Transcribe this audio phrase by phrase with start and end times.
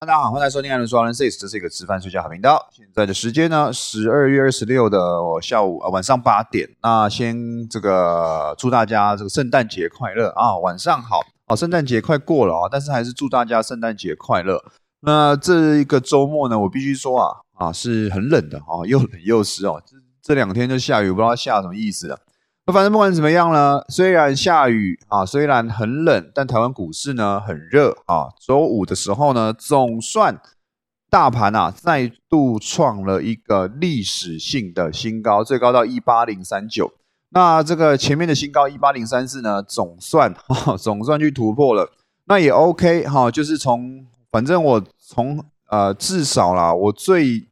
[0.00, 2.68] 大家好，欢迎收听艾伦说 Alan Says，这是一个吃饭睡觉好频道。
[2.70, 4.98] 现在的时间呢，十二月二十六的
[5.42, 6.70] 下午呃晚上八点。
[6.84, 10.56] 那先这个祝大家这个圣诞节快乐啊！
[10.58, 14.62] 晚上好啊，圣诞节快过了啊，但是还是祝大家圣诞节快乐。
[15.00, 19.82] 那这一个周末呢，我必须说啊啊是很冷的啊，又冷又湿哦。
[19.84, 22.16] 这这两天就下雨，不知道下什么意思了。
[22.70, 28.28] 反正不管怎么样呢，虽然下雨啊，虽然很冷，但台湾股市呢很热啊。
[28.38, 30.38] 周五的时候呢，总算
[31.08, 36.92] 大盘啊再度创了一个历史性的新高，最高到一八零三九。
[37.30, 40.34] 那这个前面的新高一八零三四呢，总算
[40.78, 41.90] 总算去突破了，
[42.26, 43.30] 那也 OK 哈。
[43.30, 47.47] 就是从反正我从呃至少啦，我最。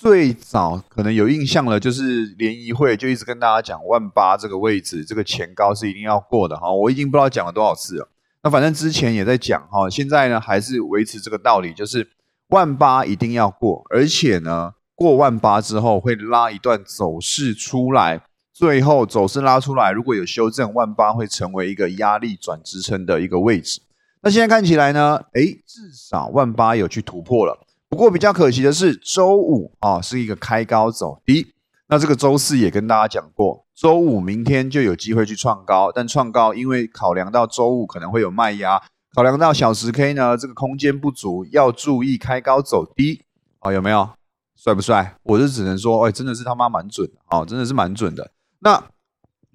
[0.00, 6.72] 最早可能有印象了，就是联谊会就一直跟大家讲万八这个位置，这个前高是一定要过的哈。
[6.72, 8.08] 我已经不知道讲了多少次了。
[8.42, 12.08] 那反正之前也在讲哈，现在呢还是维持这个道理，就是
[12.48, 18.22] 万八一定要过，而且呢过万八之后会拉一段走势出来，
[18.54, 23.82] 最后走势拉出来，如果有修正，万八会成为一个压力转支撑的一个位置。
[24.22, 27.66] 那现在看起来呢，诶，至少万八有去突破了。
[27.90, 31.54] 不过比较可惜的是，周五啊是一个开高走低。
[31.88, 38.80] 那这个周四也跟大家讲过，周五明天就有机会去创高，但创高因为考量到周五可能会有卖压，
[39.12, 43.24] 考量到小时 K 呢这个空间不足，要注意开高走低
[43.58, 44.08] 啊，有没有？
[44.56, 45.16] 帅不帅？
[45.24, 48.30] 我就只能说，哎，真的是他妈蛮准的啊，真的是蛮准的。
[48.60, 48.80] 那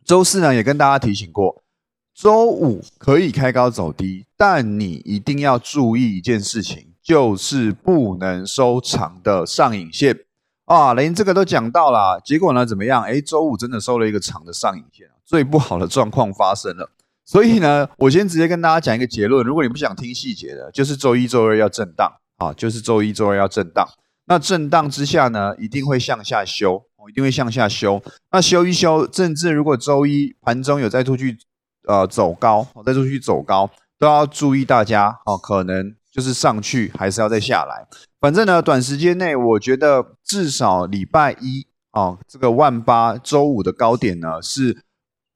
[0.03, 1.63] 周四呢也跟大家提醒过，
[2.13, 6.94] 周五可以开高走低，但你一定要注意一件事情。
[7.05, 10.21] 就是不能收长的上影线
[10.65, 13.03] 啊，连这个都讲到了，结果呢怎么样？
[13.03, 16.89] 哎，周五真的收了一个长的上影线，最不好的状况发生了。
[17.23, 23.87] 所以呢，我先直接跟大家讲一个结论：如果你不想听细节的，就是周一、周二要震荡啊，就是周一、周二要震荡。
[24.25, 28.01] 那震荡之下呢，一定会向下修，一定会向下修。
[28.31, 31.38] 那修一修，甚至如果周一盘中有再出去
[31.88, 35.95] 呃走高，再出去走高，都要注意大家哦，可能。
[36.15, 37.85] 就是上去还是要再下来，
[38.21, 44.77] 反正呢，短时间内我觉得至少礼拜一啊，这个万八周五的高点呢是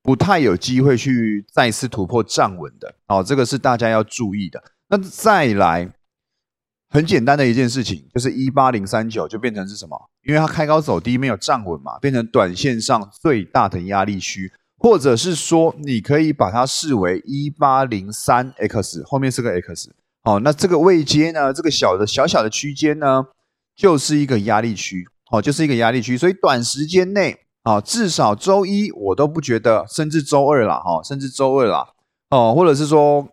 [0.01, 4.63] 不太有机会去再次突破站稳的哦，这个是大家要注意的。
[4.87, 5.91] 那再来
[6.89, 10.09] 很简单的一件事情，就是一八零三九就变成是什么？
[10.23, 19.93] 因为它开高走低没有站稳嘛，变成短线上最大的压力区，或者是说你可以把它视为一八零三 X 后面是个 X。
[20.29, 21.51] 哦，那这个位阶呢？
[21.51, 23.25] 这个小的小小的区间呢，
[23.75, 26.15] 就是一个压力区，哦，就是一个压力区。
[26.15, 31.87] 所以短时间内，啊，至少周一我都不觉得，甚至周二啦，哈，甚至周二啦，
[32.29, 33.27] 哦，或者是说，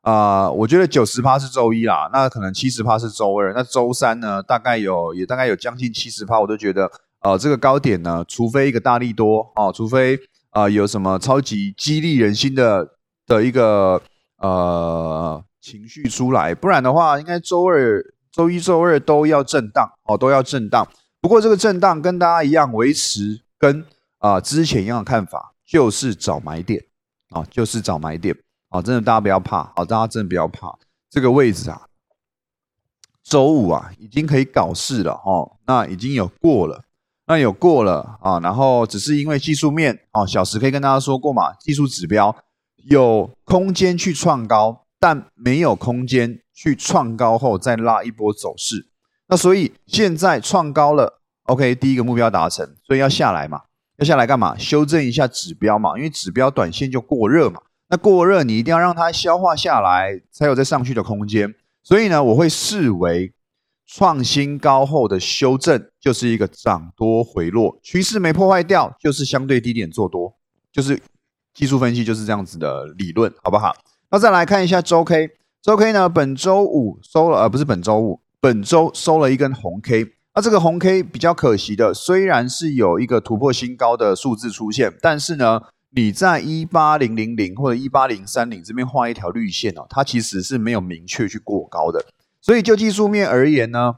[0.00, 10.18] 啊，我觉得九十趴是周一啦，那可能七十趴是周二，那周三呢，大概有也大概有将近七十趴，我都觉得，呃，这个高点呢，除非一个大力多，哦，除非
[10.50, 12.88] 啊有什么超级激励人心的
[13.24, 14.02] 的一个，
[14.38, 15.40] 呃。
[15.66, 18.00] 情绪出来，不然的话，应该周二、
[18.30, 20.86] 周一、周二都要震荡哦，都要震荡。
[21.20, 23.84] 不过这个震荡跟大家一样，维持跟
[24.18, 26.80] 啊之前一样的看法，就是找买点
[27.30, 28.32] 啊，就是找买点
[28.68, 28.80] 啊。
[28.80, 30.72] 真的，大家不要怕啊，大家真的不要怕
[31.10, 31.88] 这个位置啊。
[33.24, 36.84] 周五啊，已经可以搞事了哦，那已经有过了，
[37.26, 38.38] 那有过了啊。
[38.38, 42.36] 然后只是因为技术面哦，小时可以跟大家说过嘛，技术指标
[42.84, 44.85] 有空间去创高。
[44.98, 48.86] 但没有空间去创高后再拉一波走势，
[49.28, 53.62] 那所以现在创高了，OK，第一个目标达成，所以要下来嘛，
[53.96, 54.56] 要下来干嘛？
[54.56, 61.54] 修正一下指标嘛，因为指标短线就过热嘛，那过热你一定要让它消化下来，才有再上去的空间。
[61.82, 63.32] 所以呢，我会视为
[63.86, 70.36] 创新高后的修正就是一个涨多回落，趋势没破坏掉，就是相对低点做多，
[70.72, 71.00] 就是
[71.54, 73.74] 技术分析就是这样子的理论，好不好？
[74.08, 75.30] 那再来看一下周 K，
[75.60, 76.08] 周 K 呢？
[76.08, 80.06] 本周五收了，呃，不是本周五，本周收了一根红 K。
[80.32, 85.60] 那这个红 K 比较可惜的，虽然是有一个突破新高的数字出现，但是呢，
[85.90, 92.04] 你在一八零零零或者一八零三零这边画一条绿线哦，它其实是没有明确去过高的。
[92.40, 93.96] 所以就技术面而言呢，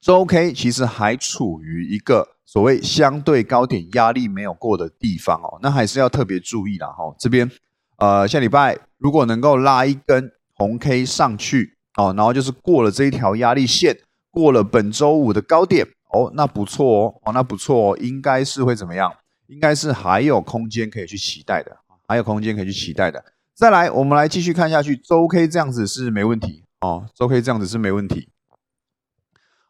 [0.00, 7.48] 周 K 其实还处于一个所谓相对高点压力没有过的地方哦，那还是要特别注意啦哈，这边。
[7.98, 13.96] 呃，下礼拜如果能够拉一根红 K 上去哦，然后就是过了这一条压力线，
[14.30, 19.12] 过了本周五的高点哦，那不错哦，哦，那不错哦，应该是会怎么样？
[19.48, 23.24] 应该是还有空间可以去期待的，还有空间可以去期待的。
[23.54, 28.28] 再来，我们来继续看下去，周 K 这样子是没问题哦，周 K 这样子是没问题。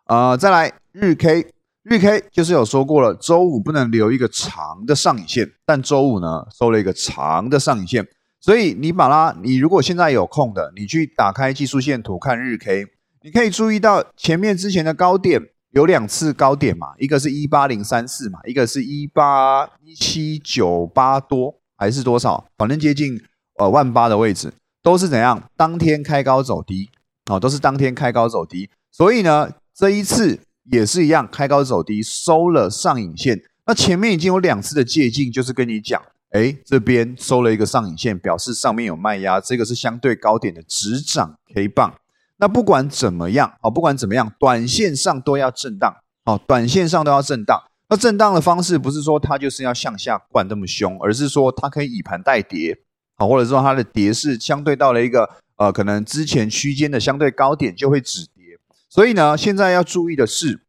[0.05, 1.47] 啊，再来日 K，
[1.85, 8.07] 日 K 就是有说过了，周五不能留一个长的上影线，但周五呢收了一个长的上影线，
[8.41, 12.87] 所以你把它，你如果现在有空的，你去打开技术线图看日 K，
[13.23, 15.49] 你可以注意到前面之前的高点。
[15.73, 22.47] 有两次高点嘛，一个是一八零三四嘛，一个是一八一七九八多，还是多少？
[22.57, 23.21] 反正接近
[23.59, 24.51] 呃万八的位置，
[24.83, 25.51] 都是怎样？
[25.59, 26.89] 当天开高走低，
[27.31, 28.71] 哦，都是当天开高走低。
[28.91, 30.41] 所以呢，这一次
[30.73, 33.39] 也是一样，开高走低，收了上影线。
[33.67, 41.95] 那前面已经有两次的借镜，就是跟你讲，哎，这边收了一个上影线，表示上面有卖压，这个是相对高点的直涨 K 棒。
[42.37, 47.63] 那不管怎么样，哦，不管怎么样，短线上都要震荡，哦，短线上都要震荡。
[47.89, 52.79] 那震荡的方式不是说它就是要向下灌那么凶，而是说它可以以盘带跌，
[53.17, 58.45] 啊，或者说它的跌势相对到了一个呃，可能之前区间的相对高点就会止跌。
[58.91, 60.61] 所以呢，现在要注意的是，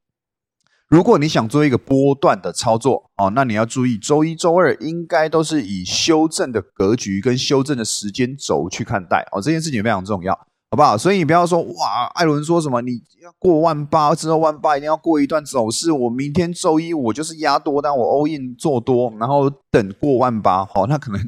[0.89, 10.33] 如果你想做一个波段的操作，哦，那你要注意周一周二应该都是以修正的格局跟修正的时间轴去看待，哦，这件事情非常重要。
[10.71, 10.95] 好不好？
[10.95, 12.91] 所以你不要说哇，艾伦说什么你
[13.23, 15.91] 要过万八之后，万八一定要过一段走势。
[15.91, 20.63] 我明天周一我就是压多但，我 all in 做多，然后等过万八。
[20.63, 21.19] 好，那可能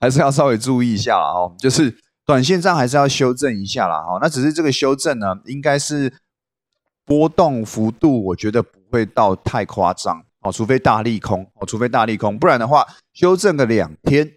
[0.00, 3.96] 还是要稍微注意一下了哦，就是短线上还是要修正一下啦。
[3.96, 6.14] 哦，那只是这个修正呢，应该是
[7.04, 14.32] 波动幅度，我觉得不会到太夸张哦，除非大利空哦，除非大利空，不然的话，修正个两天，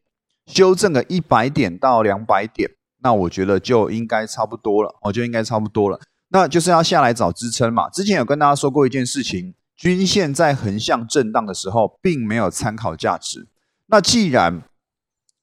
[0.45, 2.69] 修正个一百点到两百点。
[3.01, 5.97] 那我觉得就应该差不多了，哦就应该差不多了。
[6.27, 7.89] 那就是要下来找支撑嘛。
[7.89, 13.47] 之前有跟大家说过一件事情，均线在横向震荡的时候，并没有参考价值。
[13.87, 14.61] 那既然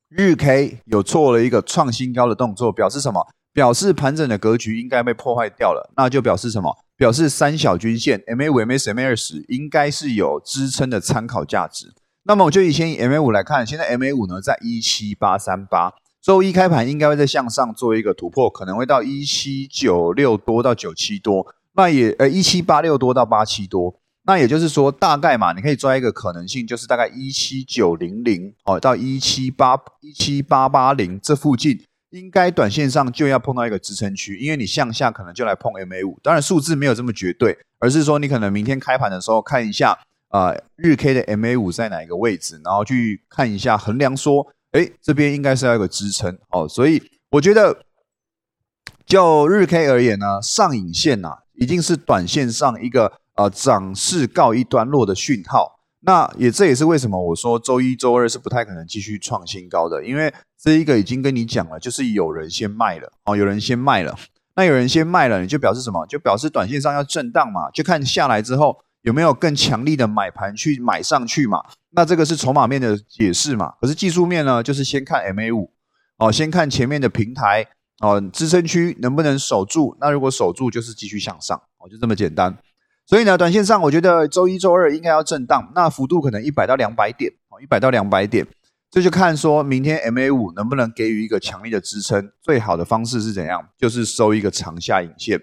[0.09, 3.27] 日 K 有做了一个创新高的动作，表示什么？
[3.53, 5.91] 表示盘整的格局应该被破坏掉了。
[5.97, 6.77] 那就表示什么？
[6.97, 11.95] 表示三小均线 MA 五、MA 十、MA 二十应该是有支撑的参考价值。
[12.25, 15.93] 那么我就以先以 MA 五来看，现在 MA 五呢在一七八三八。
[16.23, 23.95] 周一开盘应该会在向上做一个突破，可能会到一七九六多到九七多，那也呃一七八六多到八七多，
[24.25, 39.99] 那也就是说大概嘛，你可以抓一个可能性，就是大概一七九零零哦到一七八一七八八零这附近，应该短线上就要碰到一个支撑区，因为你向下可能就来碰 MA 五，当然数字没有这么绝对，而是说你可能明天开盘的时候看一下
[40.29, 44.47] 啊日 K 的 MA 五在哪一个位置，然后去看一下衡量说。
[44.73, 47.79] 哎，这边应该是要有个支撑哦，所以我觉得
[49.07, 55.76] 就日 K 而言呢，上影线呐，已经是短线上一个呃涨势告一段落的讯号。
[56.07, 64.17] 那也这也是为什么我说周一周二是不太可能继续创新高的，因为这一个已经跟你讲了，就是有人先卖了哦，有人先卖了，
[64.55, 66.07] 那有人先卖了，你就表示什么？
[66.07, 68.79] 就表示短线上要震荡嘛，就看下来之后。
[69.03, 71.63] 有没有更强力的买盘去买上去嘛？
[71.91, 73.73] 那这个是筹码面的解释嘛？
[73.81, 75.71] 可是技术面呢，就是先看 MA 五
[76.19, 77.65] 哦，先看前面的平台
[78.01, 79.97] 哦，支撑区能不能守住？
[80.01, 82.59] 那如果守住，就是继续向上哦，就这么简单。
[83.07, 88.47] 所以呢，短线上我觉得周一周二应该要震荡，那幅度可能一百到两百点哦，一百到两百点，
[88.91, 92.33] 这就看说明天 MA 五能不能给予一个强力的支撑。
[92.43, 93.69] 最好的方式是怎样？
[93.79, 95.41] 就是收一个长下影线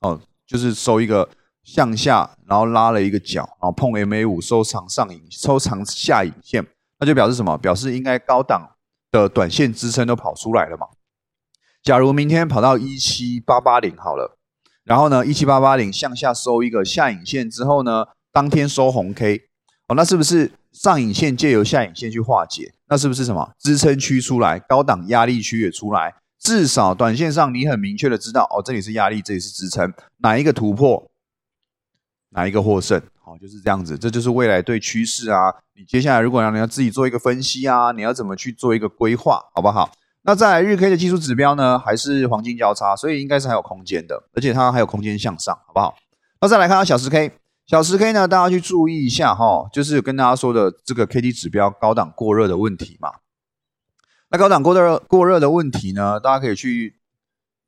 [0.00, 1.28] 哦，就是收一个。
[1.66, 6.64] 向下，然后拉了一个角，然后碰 MA 五收长上影，收长下影线，
[7.00, 7.58] 那就表示什么？
[7.58, 8.76] 表示应该高档
[9.10, 10.86] 的短线支撑都跑出来了嘛？
[11.82, 14.35] 假如明天跑到一七八八零好了，
[14.86, 19.42] 然后呢，一七八八零向下收一个下影线之后呢，当天收红 K，
[19.88, 22.72] 哦，那是不是上影线借由下影线去化解？
[22.88, 26.14] 那是不是什么支撑区出来，高档压力区也出来？
[26.38, 31.10] 至少短线上你很明确的知道，哦，这里是压力，这里是支撑，哪一个突破？
[32.28, 33.02] 哪一个获胜？
[33.20, 35.52] 好，就是这样子，这就是未来对趋势啊。
[35.74, 39.90] 你接下来如果让你要自己做一个分析啊，你要怎么去做一个规划，好不好？
[40.26, 45.96] 那在日 K 的技术指标呢，还是黄金交叉，所以应该是还有空间的，而且它还有空间向上，好不好？
[46.40, 53.12] 那再来看到小时 K，小时 K 呢，大家去注意一下哈，就是跟大家说的这个 K D 指标高档过热的问题嘛。
[54.30, 56.98] 那高档过热过热的问题呢，大家可以去，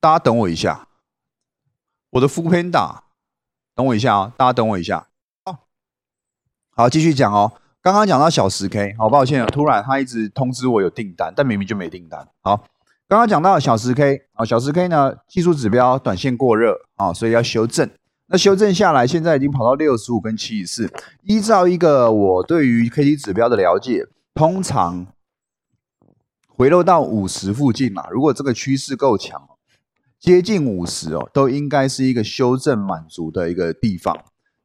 [0.01, 0.89] 大家等我一下，
[2.11, 3.03] 我的副 Panda。
[3.77, 5.07] 等我一下啊，大家等我一下。
[5.45, 5.57] 好，
[6.71, 7.53] 好，继续讲哦。
[7.89, 12.29] 刚刚讲到小十 K，好抱歉，突然他一直通知我有订单，但明明就没订单。
[12.43, 12.55] 好，
[13.09, 17.89] 刚刚讲到小十 K，啊，小十 K 呢，技术指标短线过热啊，所以要修正。
[18.27, 20.93] 那修正下来，现在已经跑到六十五跟七十四。
[21.23, 25.07] 依照一个我对于 K D 指标的了解，通常
[26.47, 29.41] 回落到五十附近嘛，如果这个趋势够强。
[30.21, 34.15] 接近五十哦，都应该是一个修正满足的一个地方。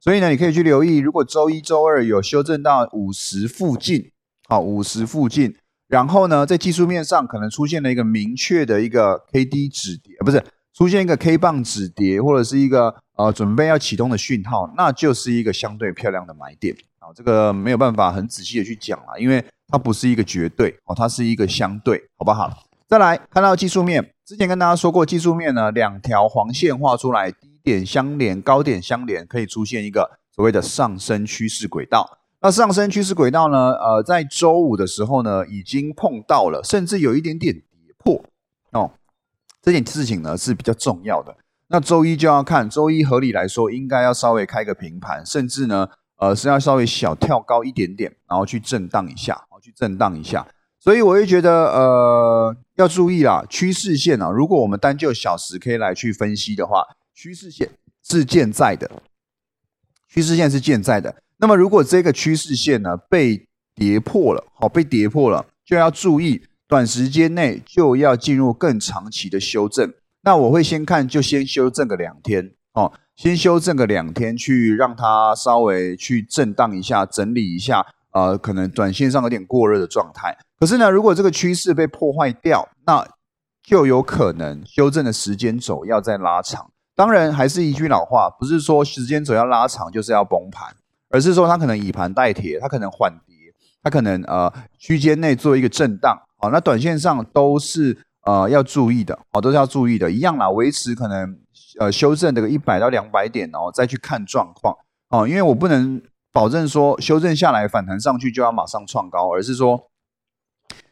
[0.03, 4.11] 所以呢，你可以去留意，如果周一周二有修正到五十附近，
[4.49, 5.55] 好，五十附近，
[5.87, 10.43] 然后呢，在技术面上可能出现了一个明确的一个 K D 止跌，不是
[10.73, 16.75] 出现一个 K 棒止跌，或者是一个呃准备要启动的讯号，那就是一个相对漂亮的买点。
[16.99, 22.51] 啊，这个没有办法很仔细的去讲了，因为它不是一个绝对哦，它是一个相对，好不好？
[22.89, 27.31] 再来看到技术面，之前跟大家说过，技术面呢，两条黄线画出来，
[27.63, 32.19] 点相连，高点相连，可以出现一个所谓的上升趋势轨道。
[32.41, 37.63] 那上升趋势轨道呢，呃，在周五的时候呢，已经碰到了，甚至有一点点跌
[37.97, 38.23] 破
[38.71, 38.91] 哦。
[39.61, 41.35] 这件事情呢是比较重要的。
[41.67, 45.89] 那周一就要看，周一合理来说应该要稍微开个平盘，甚至呢。
[46.17, 50.47] 呃，是要稍微小跳高一点点，然后去震荡一下，好去震荡一下。
[50.79, 57.69] 所以我会觉得，呃，要注意啦，趋势线啊，如果我们单就小时 K 来去分析的话，趋势线
[58.03, 58.89] 是健在的，
[60.09, 61.15] 趋势线是健在的。
[61.37, 69.93] 那么如果这个趋势线呢被跌破了，好被跌破了，就要注意，短时间内就要进入更长期的修正。
[70.21, 72.93] 那我会先看，就先修正个两天，哦。
[73.15, 80.35] 先修正个两天，去让它稍微去震荡一下，整理一下，呃，可能短线上有点过热的状态。
[80.59, 83.07] 可是呢，如果这个趋势被破坏掉，那
[83.61, 86.71] 就有可能修正的时间轴要再拉长。
[86.95, 90.75] 当然，还是一句老话，不是说时间轴要拉长就是要崩盘，
[91.09, 93.35] 而是说它可能以盘代铁，它可能缓跌，
[93.81, 96.21] 它可能呃区间内做一个震荡。
[96.37, 101.37] 好，那短线上都是呃要注意的，哦，都是要注意的，一样啦，维持可能。
[101.79, 104.75] 呃，修正这个一百到两百点，然后再去看状况
[105.09, 105.99] 哦，因为我不能
[106.31, 109.89] 保证说修正下来反弹上去就要马上创高，而是说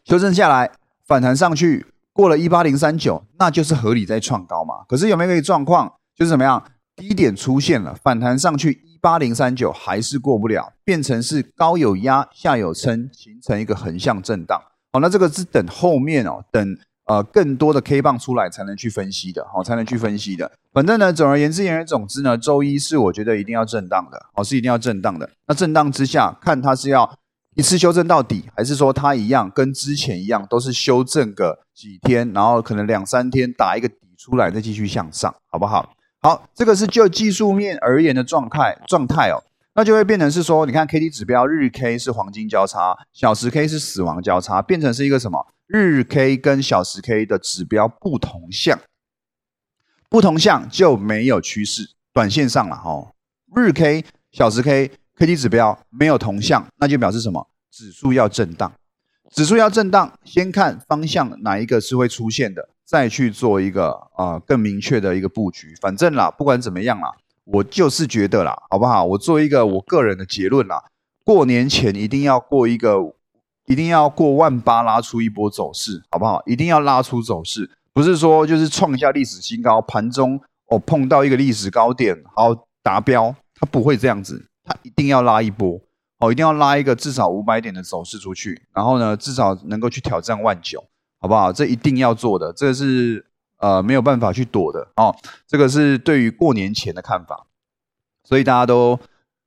[0.03, 0.71] 修正下来
[1.05, 1.85] 反弹上去
[2.21, 4.85] 过了一八零三九，那就是合理在创高嘛。
[4.87, 6.63] 可是有没有一个状况，就是怎么样，
[6.95, 14.61] 低点出现了，反弹上去一八零三九还是过不了，变成是高有压，下有撑，形成一个横向震荡。
[14.93, 16.77] 好，那这个是等后面哦，等。
[17.05, 20.49] 呃，更多的 K 棒出来才能去分析的，好，才能去分析的。
[20.71, 25.29] 反正呢，总而言之，言而总之呢，周一是我觉得一定要震荡的，好，是一定要震荡的。
[25.47, 27.11] 那震荡之下，看它是要
[27.55, 35.93] 一次修正到底，还是说它一样跟之前一样，都是修正个几天，然后可能两三天打一个底出来，再继续向上，好不好？
[36.21, 39.43] 好，这个是就技术面而言的状态状态哦。
[39.73, 45.47] 那就会变成是说，你看 K D 指标日 K 是黄金交叉，小时 K 是死亡交叉，变成是一个什么？
[45.67, 48.79] 日 K 跟小时 K 的指标不同向，
[50.09, 53.11] 不同向就没有趋势，短线上了哈。
[53.55, 54.91] 日 K、小时 K、
[55.21, 57.47] K D 指标没有同向，那就表示什么？
[57.69, 58.73] 指数要震荡，
[59.29, 65.75] 指数要震荡，先看方向哪一个是会出现的，再去做一个啊更明确的一个布局。
[65.79, 67.11] 反正啦，不管怎么样啦。
[67.43, 69.05] 我就是觉得啦，好不好？
[69.05, 70.83] 我做一个我个人的结论啦，
[71.23, 72.97] 过年前一定要过一个，
[73.67, 76.41] 一定要过万八拉出一波走势，好不好？
[76.47, 84.47] 一定要拉出走势，不是说就是创下历史新高，盘中哦碰到一个历史高点，好达标，它不会这样子，
[84.83, 85.79] 一定要拉一波，
[86.19, 90.83] 哦，一定要拉一个至少五百点的走势出去，然后呢，至少能够去挑战万九，
[91.19, 91.51] 好不好？
[91.51, 93.25] 这一定要做的，这是。
[93.61, 97.45] 呃，没有办法去躲的哦，这个是对于过年前的看法，
[98.23, 98.99] 所以大家都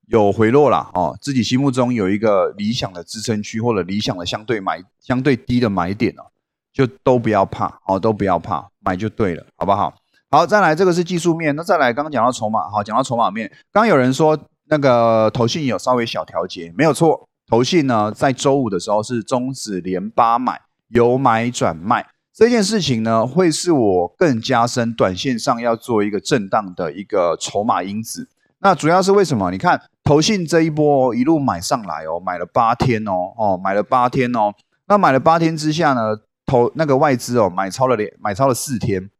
[0.06, 6.30] 有回落了哦，自己心目中有一个理想的支撑区或者理想的相对买相对低的买点哦，
[6.72, 9.92] 就都不要怕哦，都不要怕，买就对了，好不好？
[10.30, 22.06] 好，再来这个是技术面，那再来刚刚讲到筹码，好，讲到筹码面，刚有人说那个投信有稍微小调节，没有错，投信呢在周五的时候是中指连八买，由买转卖。
[22.32, 28.28] 这件事情呢，会是我更加深短线上要做一个震荡的一个筹码因子。
[28.58, 29.50] 那主要是为什么？
[29.52, 34.52] 你看投信这一波一路买上来哦，买了八天哦，哦，买了八天哦。
[34.88, 39.10] 那买了八天之下呢，投那个外资哦，买超了两，买超了四天，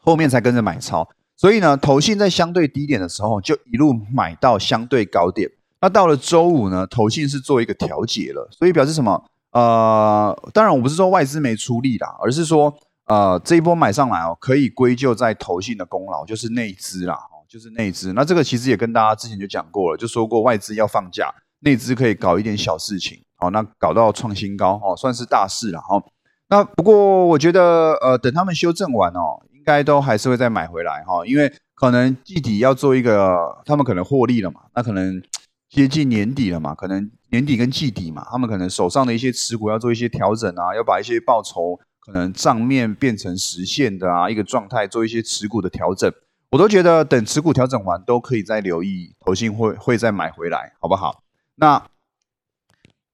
[0.00, 1.08] 后面才跟着买超。
[1.38, 5.48] 所以呢，投信在相对低点的时候，就一路买到相对高点。
[5.80, 9.24] 那到了周五呢，投信是做一个调节了，所以表示什么？
[9.52, 12.76] 呃，当然我不是说外资没出力啦，而是说，
[13.06, 17.16] 呃，这一波买上来哦，可以归咎在投信的功劳，就是内资啦，
[17.48, 18.12] 就是内资。
[18.12, 26.02] 那这个其实也跟大家之前就讲过了，就说过外资要放假，内资可以搞一点小事情，好，那搞到创新高，哦，算是大事了，哈。
[26.50, 35.22] 那不过我觉得，呃，等他们修正完哦，该都还是会再买回来，哈，因为可能季底要做一个，他们可能获利了嘛，那可能
[35.68, 37.10] 接近年底了嘛，可能。
[37.30, 46.10] 年底跟季底嘛，他们可能手上的一些持股要做一些调整啊，要把一些报酬可能账面变成实现的啊一个状态，做一些持股的调整，
[46.48, 51.22] 我都觉得等持股调整完都可以再留意，投信会会再买回来，好不好？
[51.56, 51.82] 那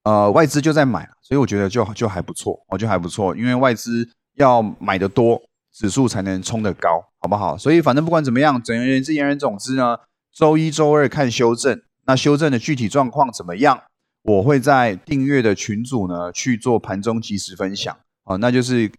[0.04, 5.42] 呃外资就在买，所以我觉得就就还不错，我觉得还不错，因为外资要买的多，
[5.74, 7.58] 指数才能冲得高，好不好？
[7.58, 9.98] 所以反正不管怎么样，整而言之言而总之呢，
[10.32, 13.82] 周一周二看修正，那修正的具体状况怎么样？
[14.22, 18.90] 我会在订阅的群组呢去做盘中即时分享啊，那就是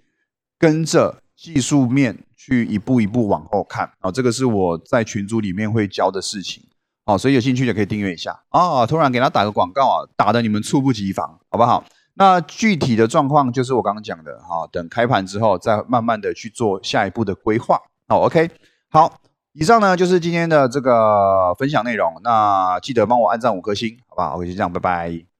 [0.60, 6.62] 跟着技术面去一步一步往后看啊，这个是我在群组里面会教的事情
[7.06, 8.86] 啊，所以有兴趣的可以订阅一下啊。
[8.86, 11.84] 突然给他打个广告啊，打的你们猝不及防，好不好？
[12.16, 17.80] 那具体的状况就是我刚刚讲的哈，等开盘之后再慢慢的去做下一步的规划。
[18.08, 18.50] 好，OK，
[18.90, 19.20] 好。
[19.58, 25.35] 以上呢就是今天的这个分享内容，那记得帮我按赞五颗星，好不好？OK，就这样，拜拜。